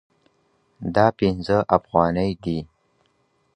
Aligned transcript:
دا 0.95 1.05
پنځه 1.19 1.57
افغانۍ 1.77 2.31
دي. 2.43 2.59